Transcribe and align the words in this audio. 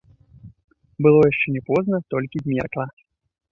Было 1.07 1.19
яшчэ 1.31 1.47
не 1.59 1.63
позна, 1.69 1.97
толькі 2.17 2.43
змеркла. 2.47 2.85